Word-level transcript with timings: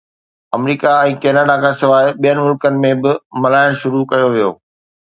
آمريڪا 0.57 0.93
۽ 1.09 1.11
Canada 1.25 1.55
کانسواءِ 1.65 2.05
ٻين 2.23 2.37
ملڪن 2.47 2.73
۾ 2.89 2.93
به 3.05 3.11
ملهائڻ 3.45 3.71
شروع 3.85 4.03
ڪيو 4.15 4.27
ويو 4.37 4.51